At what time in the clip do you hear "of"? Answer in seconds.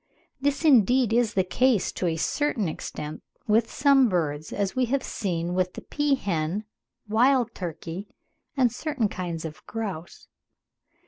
9.45-9.63